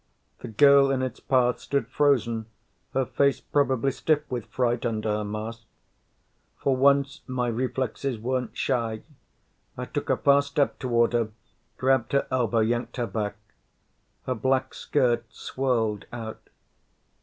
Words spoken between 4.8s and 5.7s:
under her mask.